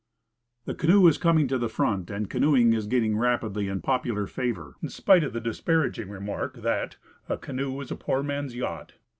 THE 0.65 0.73
canoe 0.73 1.05
is 1.05 1.19
coming 1.19 1.47
to 1.47 1.59
the 1.59 1.69
front, 1.69 2.09
and 2.09 2.27
canoeing 2.27 2.73
is 2.73 2.87
gaining 2.87 3.17
rapidly 3.17 3.67
in 3.67 3.81
popular 3.81 4.25
favor, 4.25 4.73
in 4.81 4.89
spite 4.89 5.23
of 5.23 5.31
the 5.31 5.39
disparaging 5.39 6.09
remark 6.09 6.57
that 6.63 6.95
"a 7.29 7.37
canoe 7.37 7.79
is 7.81 7.89
the 7.89 7.95
poor 7.95 8.23
man's 8.23 8.55
yacht." 8.55 8.95